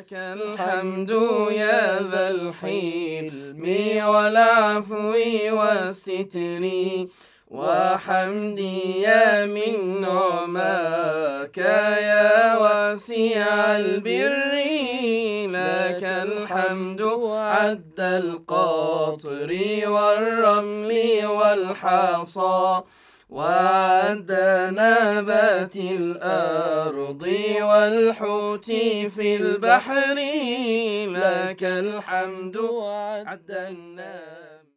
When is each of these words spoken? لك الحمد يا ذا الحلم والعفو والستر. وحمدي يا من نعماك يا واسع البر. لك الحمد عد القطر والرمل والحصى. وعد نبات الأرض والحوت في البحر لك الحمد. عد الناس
لك 0.00 0.12
الحمد 0.12 1.10
يا 1.50 2.00
ذا 2.10 2.30
الحلم 2.30 3.64
والعفو 4.08 5.14
والستر. 5.58 6.64
وحمدي 7.50 9.00
يا 9.00 9.46
من 9.46 10.00
نعماك 10.00 11.58
يا 12.08 12.56
واسع 12.56 13.76
البر. 13.76 14.54
لك 15.56 16.04
الحمد 16.04 17.02
عد 17.32 18.00
القطر 18.00 19.50
والرمل 19.86 21.26
والحصى. 21.26 22.80
وعد 23.30 24.30
نبات 24.74 25.76
الأرض 25.76 27.22
والحوت 27.62 28.72
في 29.14 29.36
البحر 29.36 30.14
لك 31.06 31.62
الحمد. 31.62 32.56
عد 33.26 33.50
الناس 33.50 34.49